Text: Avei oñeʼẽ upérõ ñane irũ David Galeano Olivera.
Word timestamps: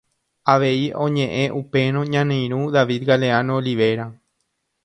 Avei 0.53 0.81
oñeʼẽ 1.05 1.43
upérõ 1.59 2.01
ñane 2.13 2.35
irũ 2.45 2.59
David 2.75 3.01
Galeano 3.09 3.51
Olivera. 3.59 4.05